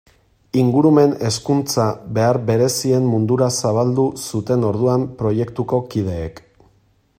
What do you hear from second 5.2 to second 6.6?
proiektuko kideek.